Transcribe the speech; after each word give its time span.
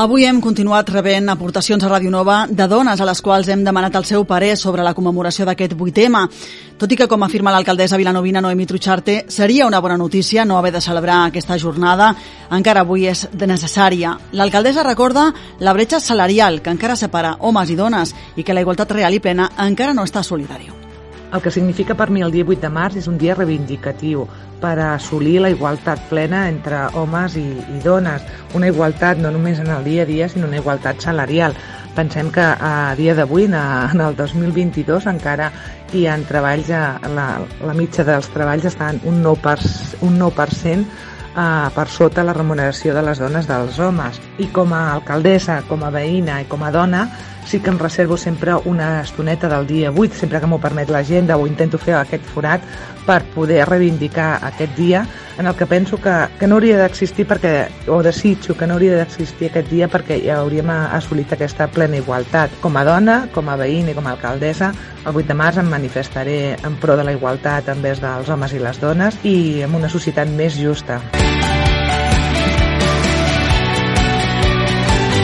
Avui 0.00 0.24
hem 0.24 0.38
continuat 0.40 0.88
rebent 0.88 1.28
aportacions 1.28 1.84
a 1.84 1.88
Ràdio 1.90 2.08
Nova 2.10 2.46
de 2.48 2.64
dones 2.66 3.00
a 3.00 3.04
les 3.04 3.20
quals 3.20 3.50
hem 3.52 3.60
demanat 3.62 3.98
el 4.00 4.06
seu 4.08 4.24
parer 4.24 4.54
sobre 4.56 4.82
la 4.82 4.94
commemoració 4.96 5.44
d'aquest 5.44 5.74
8M. 5.76 6.22
Tot 6.80 6.90
i 6.90 6.96
que, 6.96 7.06
com 7.06 7.22
afirma 7.22 7.52
l'alcaldessa 7.52 8.00
vilanovina 8.00 8.40
Noemi 8.40 8.64
Trucharte, 8.66 9.26
seria 9.28 9.68
una 9.68 9.82
bona 9.84 9.98
notícia 10.00 10.46
no 10.46 10.56
haver 10.56 10.72
de 10.72 10.80
celebrar 10.80 11.26
aquesta 11.26 11.58
jornada, 11.58 12.14
encara 12.50 12.86
avui 12.88 13.04
és 13.06 13.26
necessària. 13.36 14.16
L'alcaldessa 14.32 14.82
recorda 14.88 15.28
la 15.60 15.76
bretxa 15.76 16.00
salarial 16.00 16.62
que 16.62 16.72
encara 16.72 16.96
separa 16.96 17.36
homes 17.40 17.70
i 17.70 17.76
dones 17.76 18.14
i 18.36 18.42
que 18.42 18.54
la 18.56 18.64
igualtat 18.64 18.96
real 18.96 19.12
i 19.12 19.20
plena 19.20 19.52
encara 19.68 19.92
no 19.92 20.08
està 20.08 20.24
solidària. 20.24 20.81
El 21.32 21.40
que 21.40 21.50
significa 21.50 21.94
per 21.96 22.10
mi 22.12 22.20
el 22.20 22.32
dia 22.32 22.44
8 22.44 22.60
de 22.60 22.68
març 22.68 22.98
és 23.00 23.06
un 23.08 23.16
dia 23.20 23.34
reivindicatiu 23.34 24.26
per 24.60 24.74
assolir 24.84 25.38
la 25.40 25.50
igualtat 25.50 26.02
plena 26.10 26.42
entre 26.50 26.82
homes 27.00 27.38
i, 27.40 27.46
i 27.72 27.78
dones. 27.84 28.26
Una 28.54 28.68
igualtat 28.68 29.18
no 29.18 29.30
només 29.32 29.62
en 29.62 29.70
el 29.72 29.84
dia 29.84 30.04
a 30.04 30.10
dia, 30.10 30.28
sinó 30.28 30.46
una 30.50 30.60
igualtat 30.60 31.00
salarial. 31.00 31.56
Pensem 31.96 32.28
que 32.32 32.44
a 32.44 32.92
dia 32.96 33.14
d'avui, 33.16 33.46
en 33.48 34.00
el 34.00 34.16
2022, 34.16 35.08
encara 35.08 35.48
hi 35.92 36.04
ha 36.06 36.18
treballs, 36.28 36.68
la, 37.16 37.26
la 37.64 37.74
mitja 37.76 38.04
dels 38.04 38.28
treballs 38.32 38.68
estan 38.68 39.00
un 39.08 39.24
9%, 39.24 39.40
per, 39.40 39.58
un 40.04 40.20
9% 40.20 40.84
eh, 41.36 41.70
per 41.74 41.88
sota 41.88 42.24
la 42.24 42.36
remuneració 42.36 42.94
de 42.94 43.02
les 43.08 43.20
dones 43.20 43.48
dels 43.48 43.78
homes. 43.80 44.20
I 44.38 44.48
com 44.52 44.72
a 44.72 44.92
alcaldessa, 44.94 45.62
com 45.68 45.84
a 45.84 45.92
veïna 45.92 46.42
i 46.42 46.48
com 46.48 46.64
a 46.64 46.72
dona, 46.72 47.06
sí 47.52 47.60
que 47.60 47.68
em 47.68 47.78
reservo 47.78 48.16
sempre 48.16 48.54
una 48.64 49.02
estoneta 49.02 49.46
del 49.46 49.66
dia 49.66 49.90
8, 49.92 50.14
sempre 50.16 50.40
que 50.40 50.48
m'ho 50.48 50.56
permet 50.56 50.88
l'agenda, 50.88 51.36
o 51.36 51.44
intento 51.44 51.76
fer 51.76 51.98
aquest 51.98 52.24
forat 52.32 52.64
per 53.04 53.18
poder 53.34 53.66
reivindicar 53.68 54.38
aquest 54.40 54.72
dia 54.72 55.02
en 55.36 55.50
el 55.50 55.54
que 55.54 55.66
penso 55.66 55.98
que, 56.00 56.14
que 56.40 56.48
no 56.48 56.56
hauria 56.56 56.78
d'existir 56.80 57.26
perquè, 57.28 57.68
o 57.92 58.00
desitjo 58.00 58.56
que 58.56 58.64
no 58.64 58.78
hauria 58.78 58.96
d'existir 58.96 59.50
aquest 59.50 59.68
dia 59.68 59.90
perquè 59.92 60.16
ja 60.24 60.40
hauríem 60.40 60.72
assolit 60.72 61.36
aquesta 61.36 61.68
plena 61.68 62.00
igualtat. 62.00 62.56
Com 62.64 62.80
a 62.80 62.88
dona, 62.88 63.18
com 63.36 63.52
a 63.52 63.60
veïna 63.60 63.92
i 63.92 63.98
com 64.00 64.08
a 64.08 64.16
alcaldessa, 64.16 64.72
el 65.04 65.12
8 65.12 65.28
de 65.28 65.36
març 65.36 65.60
em 65.60 65.68
manifestaré 65.68 66.38
en 66.56 66.80
pro 66.80 66.96
de 66.96 67.04
la 67.04 67.12
igualtat 67.12 67.68
envers 67.68 68.00
dels 68.00 68.32
homes 68.32 68.56
i 68.56 68.64
les 68.64 68.80
dones 68.80 69.20
i 69.28 69.36
en 69.68 69.76
una 69.76 69.92
societat 69.92 70.32
més 70.40 70.56
justa. 70.56 71.02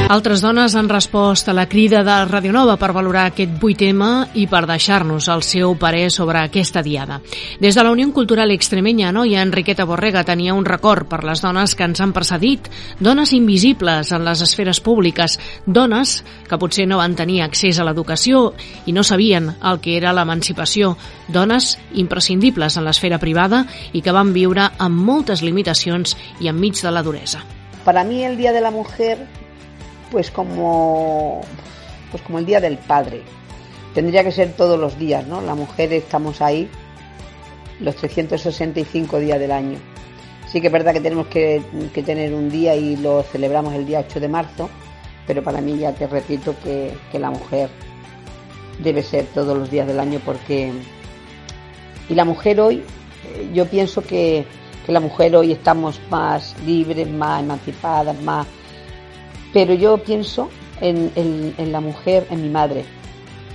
Altres 0.09 0.41
dones 0.41 0.73
han 0.75 0.89
respost 0.89 1.51
a 1.51 1.53
la 1.53 1.67
crida 1.69 1.99
de 2.03 2.25
Radio 2.25 2.51
Nova 2.55 2.79
per 2.81 2.95
valorar 2.97 3.27
aquest 3.29 3.59
8M 3.61 4.07
i 4.41 4.47
per 4.49 4.63
deixar-nos 4.65 5.27
el 5.29 5.43
seu 5.45 5.75
parer 5.77 6.07
sobre 6.09 6.39
aquesta 6.41 6.81
diada. 6.81 7.19
Des 7.61 7.77
de 7.77 7.83
la 7.85 7.91
Unió 7.93 8.09
Cultural 8.17 8.49
Extremenya, 8.55 9.11
noia 9.13 9.43
Enriqueta 9.45 9.85
Borrega 9.85 10.23
tenia 10.25 10.55
un 10.57 10.65
record 10.65 11.05
per 11.11 11.19
les 11.29 11.43
dones 11.45 11.75
que 11.77 11.85
ens 11.85 12.01
han 12.01 12.15
precedit, 12.17 12.71
dones 13.05 13.35
invisibles 13.37 14.09
en 14.17 14.25
les 14.25 14.41
esferes 14.47 14.81
públiques, 14.81 15.37
dones 15.67 16.23
que 16.49 16.57
potser 16.57 16.87
no 16.89 17.03
van 17.03 17.13
tenir 17.13 17.43
accés 17.45 17.77
a 17.77 17.85
l'educació 17.85 18.55
i 18.89 18.95
no 18.97 19.05
sabien 19.05 19.51
el 19.61 19.83
que 19.85 19.99
era 19.99 20.15
l'emancipació, 20.17 20.95
dones 21.29 21.75
imprescindibles 21.93 22.79
en 22.81 22.89
l'esfera 22.89 23.21
privada 23.21 23.67
i 23.93 24.01
que 24.01 24.17
van 24.17 24.33
viure 24.33 24.71
amb 24.79 25.05
moltes 25.05 25.45
limitacions 25.45 26.17
i 26.41 26.49
enmig 26.49 26.81
de 26.81 26.95
la 26.97 27.05
duresa. 27.05 27.45
Para 27.85 28.05
mí 28.05 28.25
el 28.25 28.39
Día 28.39 28.57
de 28.57 28.63
la 28.65 28.71
Mujer 28.71 29.19
pues 30.11 30.31
como, 30.31 31.41
pues 32.11 32.23
como 32.23 32.39
el 32.39 32.47
Día 32.47 32.61
del 32.61 32.79
Padre. 32.79 33.23
Tendría 33.95 34.23
que 34.23 34.33
ser 34.33 34.53
todos 34.53 34.79
los 34.79 34.99
días, 34.99 35.27
¿no? 35.27 35.41
La 35.41 35.55
mujer 35.55 35.93
estamos 35.93 36.41
ahí 36.41 36.69
los 37.81 37.97
365 37.97 39.19
días 39.19 39.39
del 39.39 39.53
año. 39.53 39.79
Sí 40.47 40.61
que 40.61 40.69
es 40.69 40.73
verdad 40.73 40.93
que 40.93 41.01
tenemos 41.01 41.27
que, 41.27 41.63
que, 41.93 42.03
tener 42.03 42.33
un 42.33 42.49
día 42.51 42.75
y 42.75 42.97
lo 42.97 43.23
celebramos 43.23 43.75
el 43.75 43.87
día 43.87 44.01
8 44.07 44.21
de 44.21 44.29
marzo, 44.29 44.71
pero 45.27 45.43
para 45.43 45.61
mí 45.61 45.77
ya 45.79 45.93
te 45.93 46.07
repito 46.07 46.55
que, 46.63 46.93
que 47.13 47.19
la 47.19 47.31
mujer 47.31 47.69
debe 48.79 49.03
ser 49.03 49.27
todos 49.27 49.57
los 49.57 49.71
días 49.71 49.87
del 49.87 50.01
año 50.01 50.21
porque... 50.25 50.73
Y 52.09 52.15
la 52.15 52.25
mujer 52.25 52.61
hoy, 52.61 52.83
eh, 53.35 53.51
yo 53.53 53.67
pienso 53.67 54.01
que, 54.01 54.47
que 54.87 54.93
la 54.93 55.01
mujer 55.01 55.37
hoy 55.37 55.53
estamos 55.53 56.01
más 56.09 56.57
libres, 56.65 57.07
más 57.11 57.43
emancipadas, 57.43 58.19
más 58.23 58.47
pero 59.59 59.75
yo 59.75 59.99
pienso 59.99 60.51
en, 60.81 61.73
la 61.73 61.81
mujer, 61.81 62.29
en 62.31 62.43
mi 62.43 62.49
madre. 62.49 62.85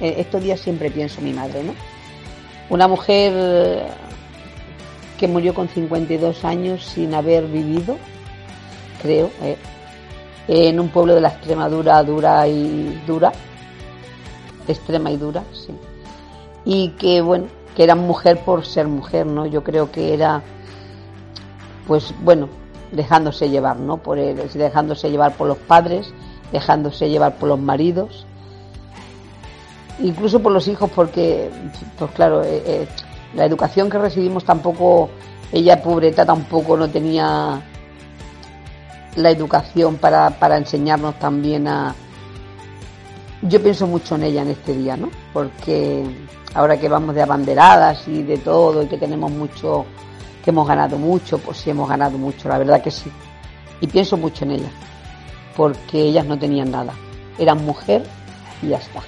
Eh, 0.01 0.15
estos 0.17 0.43
días 0.43 0.59
siempre 0.59 0.91
pienso 0.91 1.19
en 1.19 1.27
mi 1.27 1.31
madre, 1.31 1.63
¿no? 1.63 1.73
Una 2.69 2.89
mujer 2.89 3.85
que 5.17 5.29
murió 5.29 5.53
con 5.53 5.69
52 5.69 6.43
años 6.43 6.83
sin 6.83 7.13
haber 7.13 7.45
vivido, 7.45 7.95
creo, 9.01 9.29
eh, 9.41 9.55
en 10.49 10.77
un 10.81 10.89
pueblo 10.89 11.15
de 11.15 11.21
la 11.21 11.29
Extremadura 11.29 12.03
dura 12.03 12.49
y 12.49 13.01
dura, 13.07 13.31
extrema 14.67 15.09
y 15.09 15.15
dura, 15.15 15.41
sí. 15.53 15.71
Y 16.65 16.89
que, 16.99 17.21
bueno, 17.21 17.45
que 17.77 17.85
era 17.85 17.95
mujer 17.95 18.39
por 18.39 18.65
ser 18.65 18.89
mujer, 18.89 19.25
¿no? 19.25 19.45
Yo 19.45 19.63
creo 19.63 19.89
que 19.89 20.13
era, 20.13 20.41
pues 21.87 22.13
bueno, 22.25 22.49
dejándose 22.93 23.49
llevar, 23.49 23.77
¿no? 23.79 23.97
Por 23.97 24.19
él, 24.19 24.41
dejándose 24.53 25.09
llevar 25.09 25.35
por 25.35 25.47
los 25.47 25.57
padres, 25.57 26.13
dejándose 26.51 27.09
llevar 27.09 27.35
por 27.35 27.49
los 27.49 27.59
maridos, 27.59 28.25
incluso 29.99 30.41
por 30.41 30.51
los 30.51 30.67
hijos, 30.67 30.89
porque, 30.95 31.49
pues 31.97 32.11
claro, 32.11 32.43
eh, 32.43 32.61
eh, 32.65 32.87
la 33.35 33.45
educación 33.45 33.89
que 33.89 33.97
recibimos 33.97 34.45
tampoco, 34.45 35.09
ella 35.51 35.81
pobreta 35.81 36.25
tampoco 36.25 36.77
no 36.77 36.89
tenía 36.89 37.61
la 39.15 39.29
educación 39.29 39.97
para, 39.97 40.29
para 40.31 40.57
enseñarnos 40.57 41.17
también 41.19 41.67
a... 41.67 41.95
Yo 43.41 43.61
pienso 43.61 43.87
mucho 43.87 44.15
en 44.15 44.23
ella 44.23 44.43
en 44.43 44.49
este 44.49 44.73
día, 44.73 44.95
¿no? 44.95 45.09
Porque 45.33 46.05
ahora 46.53 46.79
que 46.79 46.87
vamos 46.87 47.13
de 47.13 47.21
abanderadas 47.21 48.07
y 48.07 48.23
de 48.23 48.37
todo 48.37 48.83
y 48.83 48.87
que 48.87 48.97
tenemos 48.97 49.31
mucho 49.31 49.85
que 50.43 50.49
hemos 50.49 50.67
ganado 50.67 50.97
mucho, 50.97 51.37
pues 51.37 51.57
sí 51.57 51.69
hemos 51.69 51.87
ganado 51.87 52.17
mucho, 52.17 52.49
la 52.49 52.57
verdad 52.57 52.81
que 52.81 52.91
sí. 52.91 53.09
Y 53.81 53.87
pienso 53.87 54.17
mucho 54.17 54.45
en 54.45 54.51
ellas, 54.51 54.71
porque 55.55 56.01
ellas 56.01 56.25
no 56.25 56.37
tenían 56.37 56.71
nada. 56.71 56.93
Eran 57.37 57.63
mujer 57.65 58.03
y 58.61 58.69
ya 58.69 58.77
está. 58.77 59.01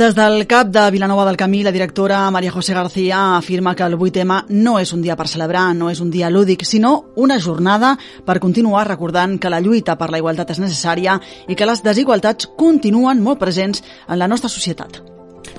Des 0.00 0.14
del 0.14 0.46
CAP 0.46 0.68
de 0.68 0.90
Vilanova 0.90 1.26
del 1.26 1.36
Camí, 1.36 1.62
la 1.62 1.70
directora 1.70 2.30
Maria 2.30 2.50
José 2.50 2.72
García 2.72 3.36
afirma 3.36 3.74
que 3.76 3.82
el 3.82 3.98
8M 3.98 4.46
no 4.48 4.78
és 4.80 4.94
un 4.96 5.02
dia 5.04 5.12
per 5.12 5.26
celebrar, 5.28 5.74
no 5.76 5.90
és 5.92 6.00
un 6.00 6.08
dia 6.10 6.30
lúdic, 6.32 6.64
sinó 6.64 7.12
una 7.20 7.36
jornada 7.38 7.90
per 8.24 8.38
continuar 8.40 8.86
recordant 8.88 9.36
que 9.36 9.50
la 9.52 9.60
lluita 9.60 9.98
per 10.00 10.08
la 10.08 10.16
igualtat 10.16 10.54
és 10.54 10.62
necessària 10.62 11.18
i 11.46 11.54
que 11.54 11.68
les 11.68 11.84
desigualtats 11.84 12.48
continuen 12.56 13.20
molt 13.20 13.42
presents 13.44 13.84
en 14.08 14.16
la 14.16 14.28
nostra 14.32 14.48
societat. 14.48 15.02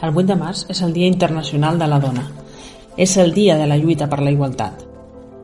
El 0.02 0.10
8 0.10 0.26
de 0.34 0.40
març 0.42 0.66
és 0.74 0.82
el 0.82 0.98
Dia 0.98 1.06
Internacional 1.06 1.78
de 1.78 1.92
la 1.94 2.00
Dona. 2.02 2.26
És 2.98 3.14
el 3.22 3.36
dia 3.38 3.60
de 3.62 3.70
la 3.70 3.78
lluita 3.78 4.10
per 4.10 4.24
la 4.26 4.34
igualtat. 4.34 4.88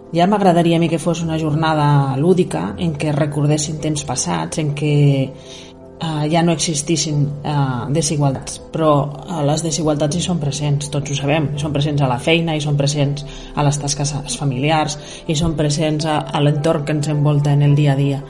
Ja 0.09 0.25
m'agradaria 0.25 0.77
a 0.77 0.79
mi 0.79 0.89
que 0.89 0.97
fos 0.97 1.21
una 1.21 1.37
jornada 1.37 2.17
lúdica 2.17 2.73
en 2.79 2.97
què 2.97 3.13
recordessin 3.13 3.77
temps 3.77 4.07
passats, 4.07 4.57
en 4.57 4.73
què 4.73 4.95
eh, 5.99 6.27
ja 6.31 6.43
no 6.43 6.55
existissin 6.55 7.23
eh, 7.43 7.55
desigualtats, 7.93 8.59
però 8.73 8.91
eh, 9.05 9.43
les 9.47 9.63
desigualtats 9.65 10.17
hi 10.17 10.23
són 10.25 10.41
presents, 10.41 10.91
tots 10.93 11.11
ho 11.11 11.17
sabem, 11.17 11.51
hi 11.55 11.63
són 11.63 11.73
presents 11.75 12.03
a 12.03 12.11
la 12.11 12.19
feina, 12.19 12.55
hi 12.55 12.63
són 12.63 12.77
presents 12.77 13.25
a 13.55 13.65
les 13.65 13.79
tasques 13.81 14.13
familiars, 14.37 14.99
hi 15.27 15.35
són 15.35 15.57
presents 15.59 16.05
a, 16.05 16.19
a 16.27 16.43
l'entorn 16.43 16.85
que 16.85 16.97
ens 16.97 17.09
envolta 17.13 17.53
en 17.53 17.65
el 17.67 17.75
dia 17.75 17.93
a 17.93 17.99
dia 17.99 18.21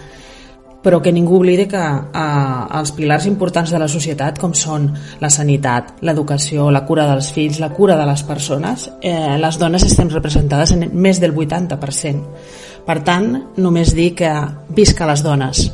però 0.87 1.01
que 1.01 1.11
ningú 1.11 1.35
oblidi 1.35 1.65
que 1.67 1.79
eh, 1.83 2.79
els 2.79 2.93
pilars 2.95 3.25
importants 3.27 3.73
de 3.73 3.79
la 3.81 3.89
societat, 3.91 4.37
com 4.39 4.53
són 4.55 4.85
la 5.19 5.27
sanitat, 5.33 5.97
l'educació, 6.07 6.69
la 6.71 6.85
cura 6.87 7.09
dels 7.09 7.33
fills, 7.35 7.59
la 7.59 7.73
cura 7.75 7.97
de 7.99 8.05
les 8.07 8.23
persones, 8.23 8.87
eh, 9.01 9.35
les 9.35 9.59
dones 9.59 9.83
estem 9.83 10.07
representades 10.13 10.71
en 10.77 10.87
més 10.93 11.19
del 11.19 11.35
80%. 11.35 12.23
Per 12.87 13.01
tant, 13.03 13.33
només 13.59 13.91
dir 13.97 14.13
que 14.15 14.31
visca 14.71 15.09
les 15.09 15.25
dones. 15.25 15.65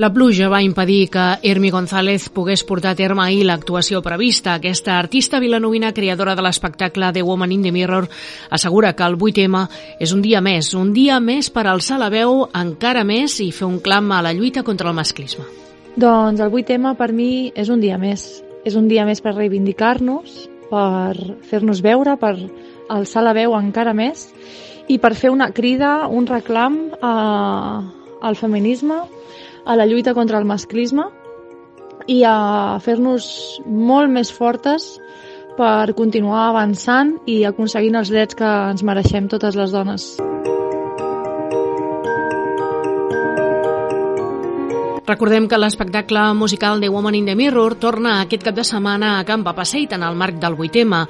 La 0.00 0.08
pluja 0.08 0.48
va 0.48 0.62
impedir 0.64 1.10
que 1.12 1.22
Hermi 1.42 1.68
González 1.68 2.30
pogués 2.32 2.62
portar 2.64 2.94
a 2.94 2.96
terme 2.96 3.20
ahir 3.20 3.42
l'actuació 3.44 3.98
prevista. 4.00 4.54
Aquesta 4.54 4.94
artista 4.96 5.36
vilanovina, 5.42 5.90
creadora 5.92 6.32
de 6.34 6.40
l'espectacle 6.40 7.10
The 7.12 7.20
Woman 7.20 7.52
in 7.52 7.66
the 7.66 7.70
Mirror, 7.70 8.06
assegura 8.48 8.94
que 8.96 9.04
el 9.04 9.18
8M 9.18 9.66
és 10.00 10.14
un 10.16 10.22
dia 10.24 10.40
més, 10.40 10.72
un 10.72 10.94
dia 10.96 11.20
més 11.20 11.52
per 11.52 11.66
alçar 11.68 12.00
la 12.00 12.08
veu 12.08 12.46
encara 12.56 13.04
més 13.04 13.36
i 13.44 13.50
fer 13.52 13.68
un 13.68 13.76
clam 13.84 14.08
a 14.16 14.22
la 14.24 14.32
lluita 14.32 14.64
contra 14.64 14.88
el 14.88 14.96
masclisme. 14.96 15.44
Doncs 16.00 16.40
el 16.40 16.48
8M 16.48 16.96
per 16.96 17.12
mi 17.12 17.52
és 17.52 17.68
un 17.68 17.84
dia 17.84 18.00
més. 18.00 18.24
És 18.64 18.80
un 18.80 18.88
dia 18.88 19.04
més 19.04 19.20
per 19.20 19.36
reivindicar-nos, 19.36 20.48
per 20.72 21.12
fer-nos 21.52 21.84
veure, 21.84 22.16
per 22.16 22.38
alçar 22.88 23.28
la 23.28 23.36
veu 23.36 23.52
encara 23.52 23.92
més 23.92 24.30
i 24.88 24.96
per 24.96 25.12
fer 25.12 25.28
una 25.28 25.52
crida, 25.52 26.06
un 26.08 26.24
reclam 26.24 26.86
a, 27.04 27.16
al 28.24 28.36
feminisme, 28.40 29.02
a 29.64 29.76
la 29.76 29.86
lluita 29.86 30.14
contra 30.14 30.38
el 30.38 30.48
masclisme 30.48 31.08
i 32.08 32.22
a 32.24 32.78
fer-nos 32.82 33.60
molt 33.66 34.10
més 34.10 34.32
fortes 34.32 34.94
per 35.58 35.92
continuar 35.98 36.48
avançant 36.48 37.16
i 37.28 37.42
aconseguint 37.44 38.00
els 38.00 38.12
drets 38.12 38.38
que 38.38 38.50
ens 38.72 38.86
mereixem 38.86 39.28
totes 39.28 39.58
les 39.58 39.74
dones. 39.74 40.14
Recordem 45.06 45.48
que 45.48 45.58
l'espectacle 45.58 46.22
musical 46.34 46.80
The 46.80 46.88
Woman 46.88 47.14
in 47.14 47.26
the 47.26 47.34
Mirror 47.34 47.74
torna 47.80 48.20
aquest 48.20 48.44
cap 48.46 48.54
de 48.54 48.64
setmana 48.64 49.18
a 49.18 49.24
Camp 49.24 49.42
Papaseit 49.44 49.92
en 49.96 50.04
el 50.06 50.14
marc 50.14 50.36
del 50.38 50.54
8M. 50.54 51.00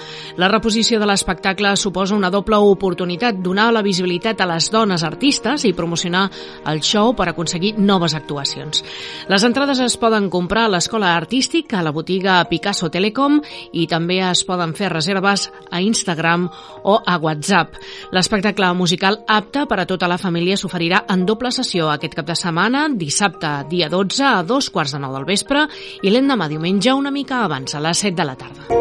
La 0.41 0.49
reposició 0.49 1.01
de 1.01 1.09
l'espectacle 1.11 1.75
suposa 1.77 2.17
una 2.17 2.31
doble 2.31 2.57
oportunitat, 2.57 3.37
donar 3.45 3.69
la 3.75 3.83
visibilitat 3.83 4.41
a 4.41 4.47
les 4.49 4.71
dones 4.73 5.05
artistes 5.05 5.67
i 5.69 5.75
promocionar 5.77 6.29
el 6.71 6.81
show 6.81 7.13
per 7.17 7.29
aconseguir 7.29 7.75
noves 7.79 8.15
actuacions. 8.15 8.85
Les 9.29 9.45
entrades 9.45 9.83
es 9.85 9.99
poden 10.01 10.31
comprar 10.31 10.65
a 10.65 10.73
l'Escola 10.77 11.13
Artística, 11.17 11.81
a 11.81 11.85
la 11.85 11.93
botiga 11.93 12.39
Picasso 12.49 12.89
Telecom 12.89 13.41
i 13.73 13.87
també 13.91 14.21
es 14.31 14.45
poden 14.49 14.73
fer 14.79 14.89
reserves 14.95 15.51
a 15.71 15.83
Instagram 15.83 16.49
o 16.85 16.97
a 17.05 17.19
WhatsApp. 17.19 17.77
L'espectacle 18.17 18.73
musical 18.75 19.21
apte 19.29 19.67
per 19.67 19.81
a 19.83 19.87
tota 19.87 20.09
la 20.09 20.19
família 20.19 20.57
s'oferirà 20.57 21.05
en 21.11 21.27
doble 21.27 21.53
sessió 21.53 21.91
aquest 21.91 22.17
cap 22.17 22.27
de 22.31 22.39
setmana, 22.39 22.89
dissabte, 22.89 23.51
dia 23.69 23.90
12 23.91 24.27
a 24.27 24.43
dos 24.47 24.71
quarts 24.71 24.97
de 24.97 25.03
nou 25.03 25.17
del 25.19 25.29
vespre 25.29 25.67
i 26.03 26.15
l'endemà 26.15 26.49
diumenge 26.49 26.95
una 26.97 27.13
mica 27.15 27.45
abans, 27.45 27.75
a 27.75 27.83
les 27.85 28.07
7 28.07 28.17
de 28.17 28.31
la 28.31 28.39
tarda. 28.41 28.80